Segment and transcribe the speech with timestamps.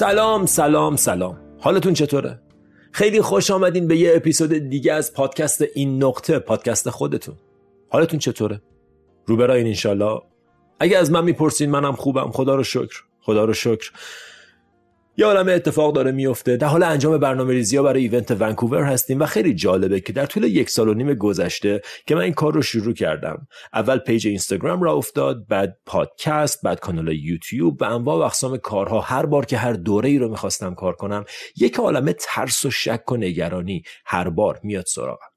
[0.00, 1.38] سلام سلام سلام.
[1.58, 2.40] حالتون چطوره؟
[2.92, 7.34] خیلی خوش آمدین به یه اپیزود دیگه از پادکست این نقطه پادکست خودتون.
[7.88, 8.62] حالتون چطوره؟
[9.26, 10.20] روبراهین انشالله
[10.78, 12.30] اگه از من می‌پرسین منم خوبم.
[12.30, 13.02] خدا رو شکر.
[13.20, 13.90] خدا رو شکر.
[15.16, 16.56] یه عالم اتفاق داره میفته.
[16.56, 20.26] در حال انجام برنامه ریزی ها برای event ونکوور هستیم و خیلی جالبه که در
[20.26, 23.46] طول یک سال و نیم گذشته که من این کار رو شروع کردم.
[23.74, 29.00] اول page اینستاگرام را افتاد بعد پادکست بعد کانال یوتیوب و انواع و اقسام کارها.
[29.00, 31.24] هر بار که هر دوره ای رو می‌خواستم کار کنم
[31.56, 35.30] یک عالم ترس و شک و نگرانی هر بار میاد سراغم.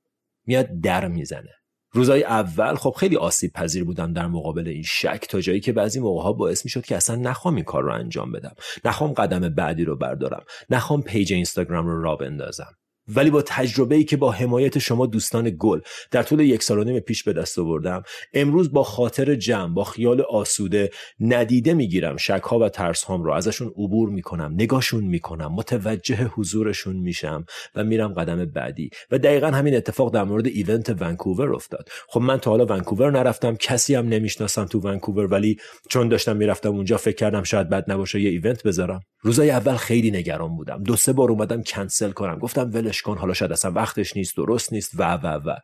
[0.45, 1.62] میاد در می‌زنه.
[1.93, 5.99] روزای اول خب خیلی آسیب پذیر بودم در مقابل این شک تا جایی که بعضی
[5.99, 8.55] موقع ها باعث می شد که اصلا نخوام این کار رو انجام بدم.
[8.85, 10.43] نخوام قدم بعدی رو بردارم.
[10.69, 12.77] نخوام پیج اینستاگرام رو را بندازم.
[13.07, 15.79] ولی با تجربه ای که با حمایت شما دوستان گل
[16.11, 19.83] در طول یک سال و نیم پیش به دست آوردم امروز با خاطر جمع با
[19.83, 25.53] خیال آسوده ندیده می‌گیرم شک ها و ترس هام رو ازشون عبور می‌کنم نگاهشون می‌کنم
[25.53, 28.89] متوجه حضورشون میشم و میرم قدم بعدی.
[29.11, 31.89] و دقیقا همین اتفاق در مورد ایونت ونکوور افتاد.
[32.07, 35.57] خب من تا حالا ونکوور نرفتم کسی هم نمی‌شناسم تو ونکوور ولی
[35.89, 39.01] چون داشتم می‌رفتم اونجا فکر کردم شاید بد نباشه یه ایونت بذارم.
[39.21, 40.83] روزای اول خیلی نگران بودم.
[40.83, 42.39] دو سه بار اومدم کنسل کنم.
[42.39, 45.55] گفتم ولش کن حالا شاید اصلا وقتش نیست درست نیست و و و.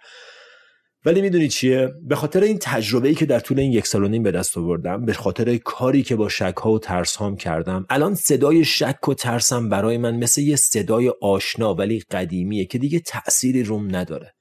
[1.06, 4.08] ولی می‌دونی چیه؟ به خاطر این تجربه ای که در طول این یک سال و
[4.08, 7.86] نیم به دست آوردم به خاطر کاری که با شک ها و ترس هام کردم
[7.90, 13.00] الان صدای شک و ترسم برای من مثل یه صدای آشنا ولی قدیمیه که دیگه
[13.00, 14.34] تأثیری روم نداره.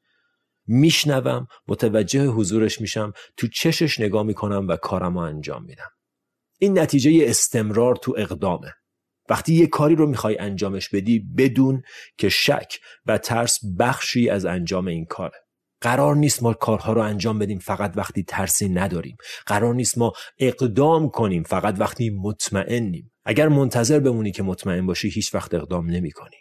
[0.66, 5.90] میشنوم متوجه حضورش میشم تو چشش نگاه می‌کنم و کارم انجام میدم.
[6.58, 8.72] این نتیجه استمرار تو اقدامه.
[9.28, 11.82] وقتی یه کاری رو می‌خوای انجامش بدی بدون
[12.18, 15.38] که شک و ترس بخشی از انجام این کاره.
[15.80, 19.16] قرار نیست ما کارها رو انجام بدیم فقط وقتی ترسی نداریم.
[19.46, 23.12] قرار نیست ما اقدام کنیم فقط وقتی مطمئنیم.
[23.24, 26.36] اگر منتظر بمونی که مطمئن باشی هیچ وقت اقدام نمی کنی.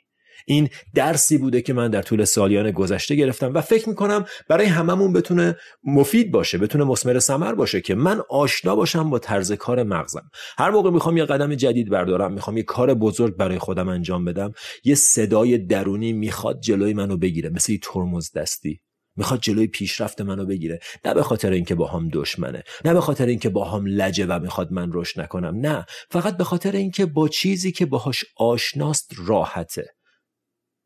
[0.49, 5.13] این درسی بوده که من در طول سالیان گذشته گرفتم و فکر می‌کنم برای هممون
[5.13, 10.29] بتونه مفید باشه بتونه مسمر ثمر باشه که من آشنا باشم با طرز کار مغزم.
[10.57, 14.51] هر موقع می‌خوام یه قدم جدید بردارم می‌خوام یه کار بزرگ برای خودم انجام بدم
[14.83, 18.81] یه صدای درونی می‌خواد جلوی منو بگیره مثل یه ترمز دستی.
[19.15, 20.79] می‌خواد جلوی پیشرفت منو بگیره.
[21.05, 24.39] نه به خاطر اینکه با هم دشمنه نه به خاطر اینکه با هم لجه و
[24.39, 25.85] می‌خواد من رشد نکنم نه.
[26.09, 29.96] فقط به خاطر اینکه با چیزی که باهاش آشناست راحته.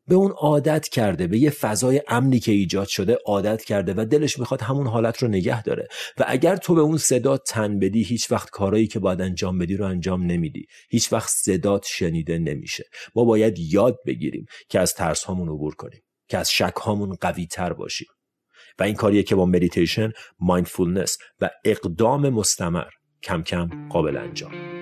[0.08, 4.38] به اون عادت کرده به یه فضای امنی که ایجاد شده عادت کرده و دلش
[4.38, 5.88] می‌خواد همون حالت رو نگه داره.
[6.18, 9.76] و اگر تو به اون صدا تن بدی هیچ وقت کارایی که باید انجام بدی
[9.76, 10.66] رو انجام نمیدی.
[10.90, 12.84] هیچ وقت صدات شنیده نمیشه.
[13.14, 17.46] ما باید یاد بگیریم که از ترس هامون عبور کنیم که از شک هامون قوی
[17.46, 18.08] تر باشیم.
[18.78, 22.90] و این کاریه که با meditation mindfulness و اقدام مستمر
[23.22, 24.81] کم کم قابل انجام.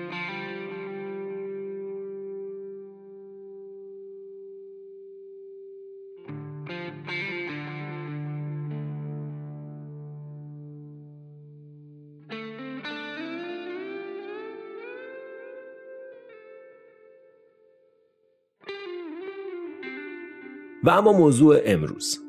[20.83, 22.19] و اما موضوع امروز.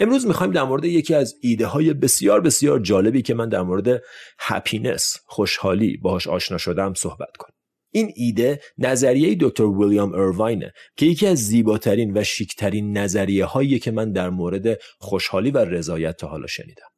[0.00, 4.02] امروز می‌خوایم در مورد یکی از ایده های بسیار بسیار جالبی که من در مورد
[4.38, 7.54] هپینس خوشحالی باهاش آشنا شدم صحبت کنم.
[7.90, 13.90] این ایده نظریه دکتر ویلیام ارواینه که یکی از زیباترین و شیکترین نظریه هایی که
[13.90, 16.88] من در مورد خوشحالی و رضایت تا حالا شنیدم.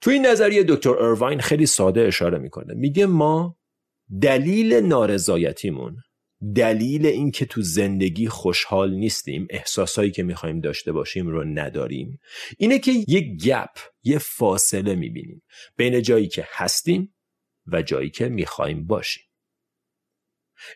[0.00, 2.74] تو این نظریه دکتر ارواین خیلی ساده اشاره می‌کنه.
[2.74, 3.56] میگه ما
[4.22, 5.96] دلیل نارضایتیمون
[6.56, 12.20] دلیل اینکه تو زندگی خوشحال نیستیم احساسایی که می‌خوایم داشته باشیم رو نداریم
[12.58, 15.42] اینه که یه گپ یه فاصله می‌بینیم
[15.76, 17.14] بین جایی که هستیم
[17.66, 19.24] و جایی که می‌خوایم باشیم.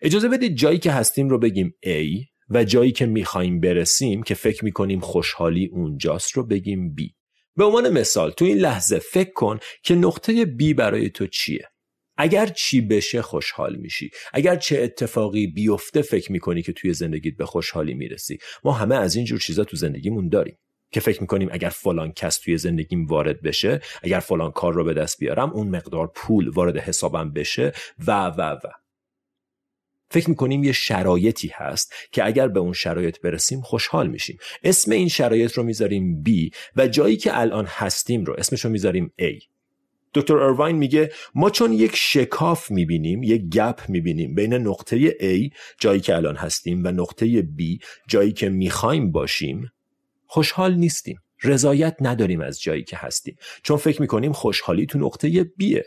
[0.03, 4.65] اجازه بدید جایی که هستیم رو بگیم A و جایی که می‌خوایم برسیم که فکر
[4.65, 7.03] می‌کنیم خوشحالی اونجاست رو بگیم B.
[7.57, 11.69] به عنوان مثال تو این لحظه فکر کن که نقطه B برای تو چیه.
[12.23, 14.11] اگر چی بشه خوشحال میشی.
[14.33, 18.39] اگر چه اتفاقی بیفته فکر می‌کنی که توی زندگیت به خوشحالی می‌رسی.
[18.65, 20.59] ما همه از این جور چیزا تو زندگیمون داریم
[20.91, 24.95] که فکر می‌کنیم اگر فلان کس توی زندگیم وارد بشه اگر فلان کار رو به
[24.95, 27.73] دست بیارم اون مقدار پول وارد حسابم بشه
[28.07, 28.71] و و و.
[30.11, 34.39] فکر می‌کنیم یه شرایطی هست که اگر به اون شرایط برسیم خوشحال میشیم.
[34.63, 39.13] اسم این شرایط رو می‌ذاریم B و جایی که الان هستیم رو اسمش رو می‌ذاریم
[39.21, 39.52] A.
[40.15, 46.01] دکتر ارواین میگه ما چون یک شکاف می‌بینیم یک گپ می‌بینیم بین نقطه A جایی
[46.01, 49.73] که الان هستیم و نقطه B جایی که می‌خوایم باشیم
[50.27, 51.19] خوشحال نیستیم.
[51.43, 53.37] رضایت نداریم از جایی که هستیم.
[53.63, 55.87] چون فکر می‌کنیم خوشحالی تو نقطه بیه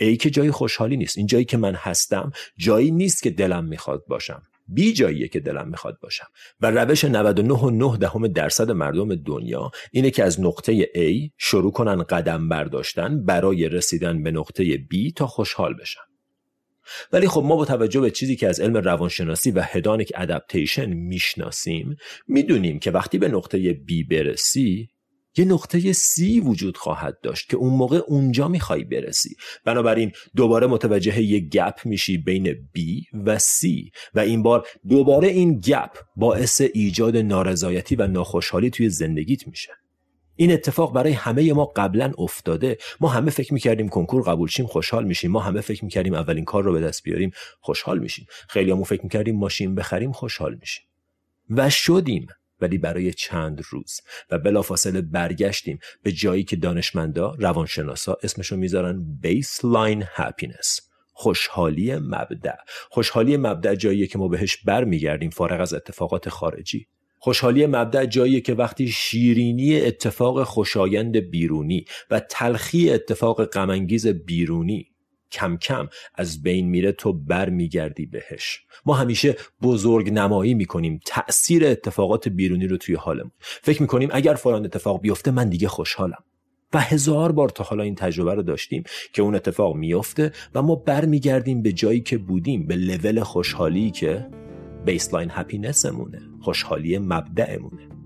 [0.00, 1.18] ای که جای خوشحالی نیست.
[1.18, 4.42] این جایی که من هستم جایی نیست که دلم می‌خواد باشم.
[4.68, 6.26] بی جاییه که دلم می‌خواد باشم.
[6.60, 12.48] و روش 99.9 دهم درصد مردم دنیا اینه که از نقطه A شروع کنن قدم
[12.48, 16.00] برداشتن برای رسیدن به نقطه B تا خوشحال بشن.
[17.12, 21.96] ولی خب ما با توجه به چیزی که از علم روانشناسی و هدانیک ادپتیشن می‌شناسیم
[22.28, 24.88] می‌دونیم که وقتی به نقطه B برسی
[25.36, 29.36] یه نقطه سی وجود خواهد داشت که اون موقع اونجا می‌خوای برسی.
[29.64, 32.80] بنابراین دوباره متوجه یه گپ میشی بین B
[33.26, 33.66] و C
[34.14, 39.72] و این بار دوباره این گپ باعث ایجاد نارضایتی و ناخوشحالی توی زندگیت میشه.
[40.36, 42.76] این اتفاق برای همه ما قبلا افتاده.
[43.00, 45.30] ما همه فکر می‌کردیم کنکور قبول شیم خوشحال میشیم.
[45.30, 47.30] ما همه فکر می‌کردیم اولین کار رو به دست بیاریم
[47.60, 48.26] خوشحال میشیم.
[48.48, 50.84] خیلی همون فکر می‌کردیم ماشین بخریم خوشحال میشیم.
[51.50, 52.26] و شدیم.
[52.60, 54.00] ولی برای چند روز.
[54.30, 60.80] و بلافاصله برگشتیم به جایی که دانشمندا روانشناسا اسمشو می‌ذارن بیسلاین هپینس
[61.12, 62.56] خوشحالی مبدع.
[62.90, 66.86] خوشحالی مبدع جاییه که ما بهش برمیگردیم فارغ از اتفاقات خارجی.
[67.18, 74.87] خوشحالی مبدع جاییه که وقتی شیرینی اتفاق خوشایند بیرونی و تلخی اتفاق غمانگیز بیرونی
[75.32, 78.60] کم کم از بین میره تو بر میگردی بهش.
[78.86, 81.00] ما همیشه بزرگ نمایی می‌کنیم.
[81.06, 83.32] تأثیر اتفاقات بیرونی رو توی حالمون.
[83.40, 86.24] فکر می‌کنیم اگر فلان اتفاق بیفته من دیگه خوشحالم.
[86.72, 88.82] و هزار بار تا حالا این تجربه رو داشتیم
[89.12, 94.26] که اون اتفاق میفته و ما برمیگردیم به جایی که بودیم به لول خوشحالی که
[94.84, 97.97] بیسلاین هپینسمونه خوشحالی مبدعمونه.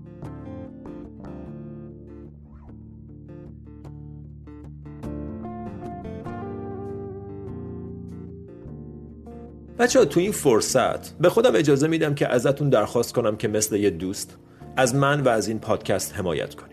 [9.79, 13.89] بچه‌ها تو این فرصت به خودم اجازه میدم که ازتون درخواست کنم که مثل یه
[13.89, 14.37] دوست
[14.77, 16.72] از من و از این پادکست حمایت کنید.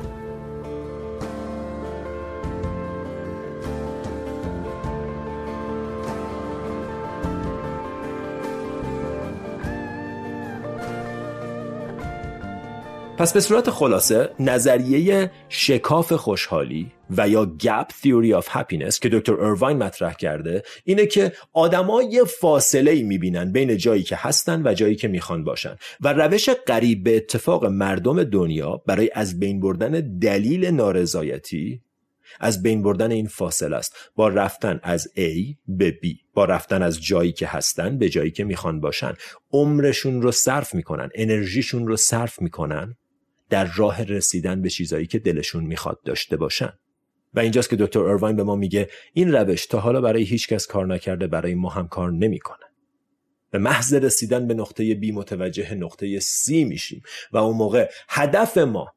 [13.21, 19.33] پس به صورت خلاصه نظریه شکاف خوشحالی و یا gap theory of happiness که دکتر
[19.33, 24.73] ارواین مطرح کرده اینه که آدما یه فاصله ای می‌بینن بین جایی که هستن و
[24.73, 25.75] جایی که می‌خوان باشن.
[26.01, 31.81] و روش قریب به اتفاق مردم دنیا برای از بین بردن دلیل نارضایتی
[32.39, 33.95] از بین بردن این فاصله است.
[34.15, 38.43] با رفتن از A به B با رفتن از جایی که هستن به جایی که
[38.43, 39.13] می‌خوان باشن.
[39.53, 42.95] عمرشون رو صرف می‌کنن انرژیشون رو صرف می‌کنن.
[43.51, 46.73] در راه رسیدن به چیزایی که دلشون می‌خواد داشته باشن.
[47.33, 50.67] و اینجاست که دکتر ارواین به ما میگه این روش تا حالا برای هیچ کس
[50.67, 52.65] کار نکرده برای ما هم کار نمی‌کنه.
[53.51, 58.87] به محض رسیدن به نقطه بی متوجه نقطه سی میشیم و اون موقع هدف ما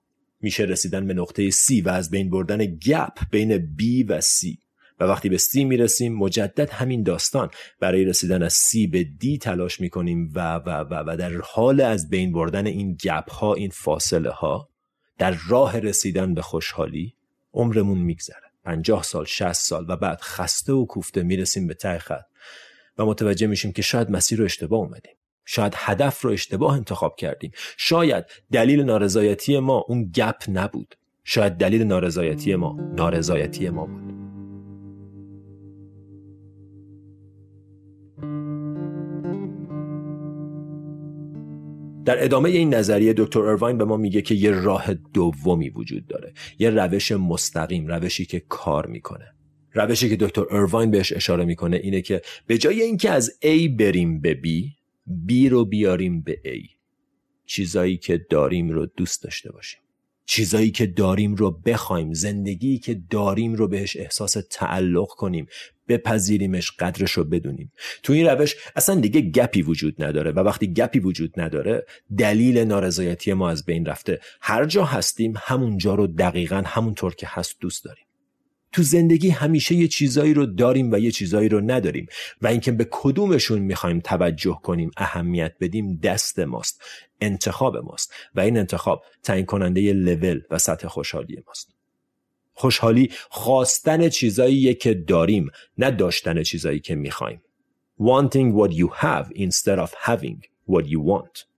[0.40, 4.58] میشه رسیدن به نقطه سی و از بین بردن گپ بین بی و سی.
[5.00, 7.50] و وقتی به سی می‌رسیم مجدد همین داستان.
[7.80, 12.08] برای رسیدن از سی به دی تلاش می‌کنیم و و و و در حال از
[12.08, 14.68] بین بردن این گپ ها این فاصله ها
[15.18, 17.14] در راه رسیدن به خوشحالی
[17.52, 18.50] عمرمون میگذره.
[18.64, 22.24] پنجاه سال شست سال و بعد خسته و کوفته می‌رسیم به ته خط
[22.98, 25.14] و متوجه میشیم که شاید مسیر رو اشتباه اومدیم.
[25.44, 27.50] شاید هدف رو اشتباه انتخاب کردیم.
[27.76, 30.94] شاید دلیل نارضایتی ما اون گپ نبود.
[31.24, 34.03] شاید دلیل نارضایتی ما نارضایتی ما بود.
[42.04, 46.32] در ادامه این نظریه دکتر ارواین به ما میگه که یه راه دومی وجود داره.
[46.58, 49.34] یه روش مستقیم روشی که کار می‌کنه.
[49.72, 54.20] روشی که دکتر ارواین بهش اشاره می‌کنه اینه که به جای اینکه از A بریم
[54.20, 54.48] به B
[55.28, 56.74] B رو بیاریم به A.
[57.46, 59.80] چیزایی که داریم رو دوست داشته باشیم.
[60.26, 65.46] چیزایی که داریم رو بخوایم زندگی که داریم رو بهش احساس تعلق کنیم
[65.88, 67.72] بپذیریمش قدرش رو بدونیم.
[68.02, 71.86] تو این روش اصلا دیگه گپی وجود نداره و وقتی گپی وجود نداره
[72.18, 74.20] دلیل نارضایتی ما از بین رفته.
[74.40, 78.03] هر جا هستیم همونجا رو دقیقا همونطور که هست دوست داریم.
[78.74, 82.06] تو زندگی همیشه یه چیزایی رو داریم و یه چیزایی رو نداریم
[82.42, 86.82] و اینکه به کدومشون می‌خوایم توجه کنیم اهمیت بدیم دست ماست
[87.20, 91.68] انتخاب ماست و این انتخاب تعیین کننده لول و سطح خوشحالی ماست.
[92.54, 97.42] خوشحالی خواستن چیزایی که داریم نه داشتن چیزایی که می‌خوایم.
[98.00, 100.38] Wanting what you have instead of having
[100.68, 101.53] what you want.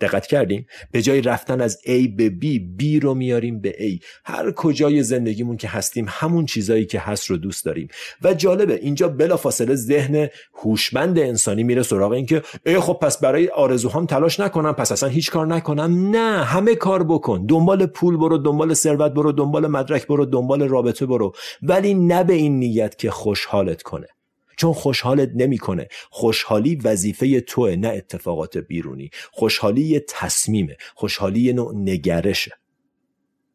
[0.00, 4.04] دقت کردیم؟ به جای رفتن از A به B B رو میاریم به A.
[4.24, 7.88] هر کجای زندگیمون که هستیم همون چیزایی که هست رو دوست داریم.
[8.22, 14.06] و جالبه اینجا بلافاصله ذهن هوشمند انسانی میره سراغ اینکه ای خب پس برای آرزوهام
[14.06, 16.10] تلاش نکنم پس اصلا هیچ کار نکنم.
[16.10, 17.46] نه همه کار بکن.
[17.46, 21.32] دنبال پول برو دنبال ثروت برو دنبال مدرک برو دنبال رابطه برو.
[21.62, 24.06] ولی نه به این نیت که خوشحالت کنه.
[24.60, 25.88] چون خوشحالت نمی‌کنه.
[26.10, 29.10] خوشحالی وظیفه توه نه اتفاقات بیرونی.
[29.32, 30.76] خوشحالی یه تصمیمه.
[30.94, 32.52] خوشحالی یه نوع نگرشه.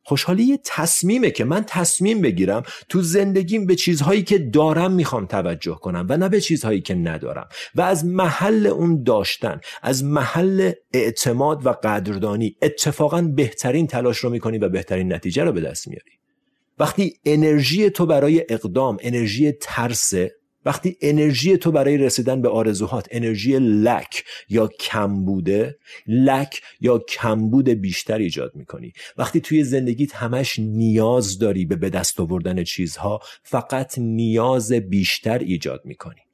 [0.04, 5.76] خوشحالی یه تصمیمه که من تصمیم بگیرم تو زندگیم به چیزهایی که دارم می‌خوام توجه
[5.76, 7.48] کنم و نه به چیزهایی که ندارم.
[7.76, 14.58] و از محل اون داشتن از محل اعتماد و قدردانی اتفاقا بهترین تلاش رو می‌کنی
[14.58, 16.12] و بهترین نتیجه رو به دست میاری.
[16.80, 20.36] وقتی انرژی تو برای اقدام انرژی ترسه
[20.66, 28.18] وقتی انرژی تو برای رسیدن به آرزوهات انرژی لک یا کمبوده لک یا کمبود بیشتر
[28.18, 28.94] ایجاد می‌کنی.
[29.18, 35.82] وقتی توی زندگیت همش نیاز داری به به دست آوردن چیزها فقط نیاز بیشتر ایجاد
[35.86, 36.25] می‌کنی.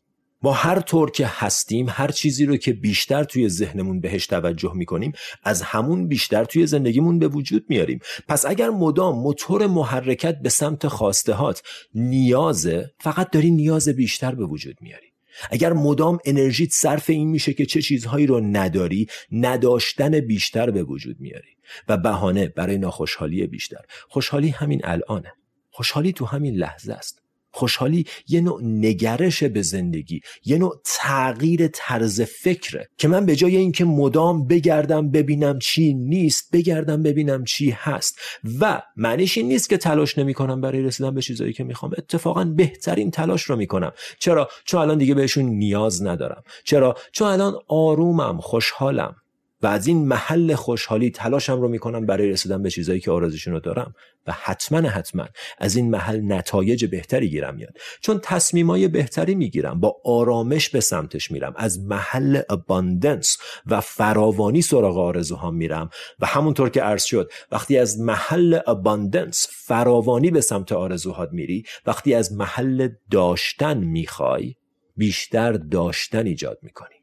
[0.43, 5.11] ما هر طور که هستیم هر چیزی رو که بیشتر توی ذهنمون بهش توجه می‌کنیم
[5.43, 7.99] از همون بیشتر توی زندگیمون به وجود میاریم.
[8.27, 11.63] پس اگر مدام موتور محرکت به سمت خواستهات
[11.95, 15.07] نیازه فقط داری نیاز بیشتر به وجود میاری.
[15.51, 21.19] اگر مدام انرژیت صرف این میشه که چه چیزهایی رو نداری نداشتن بیشتر به وجود
[21.19, 21.57] میاری.
[21.87, 23.81] و بهانه برای ناخوشحالی بیشتر.
[24.09, 25.33] خوشحالی همین الانه.
[25.71, 27.20] خوشحالی تو همین لحظه است.
[27.51, 33.55] خوشحالی یه نوع نگرش به زندگی یه نوع تغییر طرز فکره که من به جای
[33.57, 38.19] اینکه مدام بگردم ببینم چی نیست بگردم ببینم چی هست.
[38.59, 41.91] و معنیش این نیست که تلاش نمی کنم برای رسیدن به چیزایی که می‌خوام.
[41.97, 43.91] اتفاقا بهترین تلاش رو می‌کنم.
[44.19, 46.43] چرا؟ چون الان دیگه بهشون نیاز ندارم.
[46.63, 49.15] چرا؟ چون الان آرومم خوشحالم.
[49.63, 53.93] و از این محل خوشحالی تلاشم رو می‌کنم برای رسیدن به چیزایی که آرزوشون دارم.
[54.27, 55.25] و حتما حتما
[55.57, 57.77] از این محل نتایج بهتری گیرم میاد.
[58.01, 61.53] چون تصمیمای بهتری می‌گیرم با آرامش به سمتش میرم.
[61.55, 65.89] از محل اباندنس و فراوانی سراغ آرزوهام میرم.
[66.19, 72.13] و همونطور که عرض شد وقتی از محل اباندنس فراوانی به سمت آرزوهات میری وقتی
[72.13, 74.55] از محل داشتن می‌خوای
[74.97, 76.95] بیشتر داشتن ایجاد می‌کنی.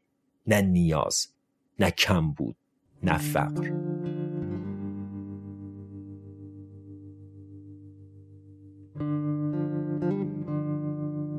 [0.47, 1.27] نه نیاز.
[1.79, 2.55] نه کم بود
[3.03, 3.71] نه فقر.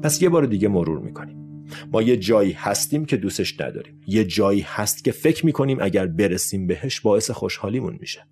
[0.02, 1.64] پس یه بار دیگه مرور می‌کنیم.
[1.92, 4.00] ما یه جایی هستیم که دوستش نداریم.
[4.06, 8.26] یه جایی هست که فکر می‌کنیم اگر برسیم بهش باعث خوشحالیمون میشه.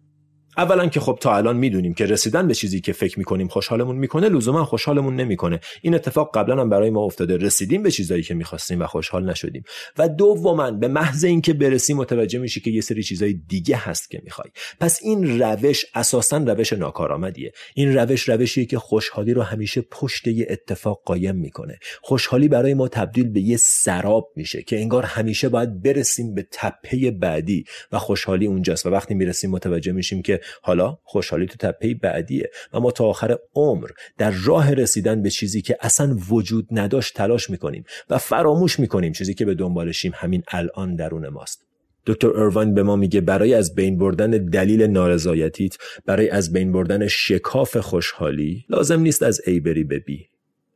[0.58, 4.28] اولا که خب تا الان می‌دونیم که رسیدن به چیزی که فکر می‌کنیم خوشحالمون می‌کنه
[4.28, 5.60] لزوما خوشحالمون نمی‌کنه.
[5.82, 7.36] این اتفاق قبلا هم برای ما افتاده.
[7.36, 9.62] رسیدیم به چیزایی که می‌خواستیم و خوشحال نشدیم.
[9.98, 14.20] و دوما به محض اینکه برسیم متوجه میشی که یه سری چیزای دیگه هست که
[14.24, 14.50] می‌خوای.
[14.80, 17.52] پس این روش اساسا روش ناکارآمدیه.
[17.74, 21.78] این روش روشیه که خوشحالی رو همیشه پشت یه اتفاق قایم می‌کنه.
[22.02, 27.10] خوشحالی برای ما تبدیل به یه سراب میشه که انگار همیشه باید برسیم به تپه
[27.10, 28.86] بعدی و خوشحالی اونجاست.
[28.86, 32.50] و وقتی می‌رسیم متوجه میشیم که حالا خوشحالی تو تپه بعدیه.
[32.72, 37.50] و ما تا آخر عمر در راه رسیدن به چیزی که اصلا وجود نداشت تلاش
[37.50, 41.68] می‌کنیم و فراموش می‌کنیم چیزی که به دنبالشیم همین الان درون ماست.
[42.06, 45.76] دکتر اروان به ما میگه برای از بین بردن دلیل نارضایتیت
[46.06, 50.12] برای از بین بردن شکاف خوشحالی لازم نیست از A بری به B.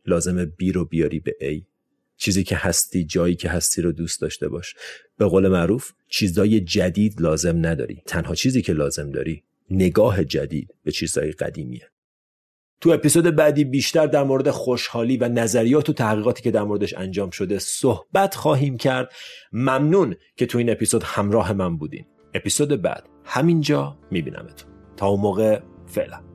[0.06, 1.62] لازم B رو بیاری به A.
[2.16, 4.74] چیزی که هستی جایی که هستی رو دوست داشته باش.
[5.18, 8.02] به قول معروف چیزای جدید لازم نداری.
[8.06, 11.88] تنها چیزی که لازم داری نگاه جدید به چیزهای قدیمیه.
[12.80, 17.30] تو اپیزود بعدی بیشتر در مورد خوشحالی و نظریات و تحقیقاتی که در موردش انجام
[17.30, 19.12] شده صحبت خواهیم کرد.
[19.52, 22.06] ممنون که تو این اپیزود همراه من بودین.
[22.34, 24.70] اپیزود بعد همینجا میبینمتون.
[24.96, 26.31] تا اون موقع فعلا.